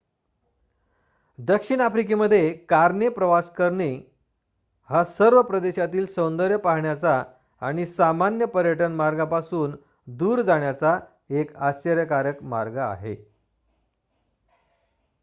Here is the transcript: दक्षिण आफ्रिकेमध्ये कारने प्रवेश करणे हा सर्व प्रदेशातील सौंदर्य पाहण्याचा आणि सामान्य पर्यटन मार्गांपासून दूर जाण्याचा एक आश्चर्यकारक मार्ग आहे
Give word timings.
दक्षिण 1.39 1.81
आफ्रिकेमध्ये 1.81 2.51
कारने 2.69 3.09
प्रवेश 3.09 3.49
करणे 3.49 3.89
हा 4.89 5.03
सर्व 5.09 5.41
प्रदेशातील 5.41 6.05
सौंदर्य 6.05 6.57
पाहण्याचा 6.57 7.21
आणि 7.61 7.85
सामान्य 7.87 8.45
पर्यटन 8.55 8.95
मार्गांपासून 8.95 9.75
दूर 10.17 10.41
जाण्याचा 10.41 10.97
एक 11.31 11.55
आश्चर्यकारक 11.57 12.43
मार्ग 12.45 12.77
आहे 12.79 13.15